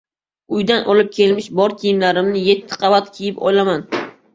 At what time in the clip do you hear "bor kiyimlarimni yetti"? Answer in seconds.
1.61-2.85